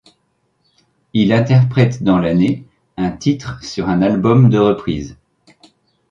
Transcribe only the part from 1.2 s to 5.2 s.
interprète dans l'année un titre sur un album de reprises.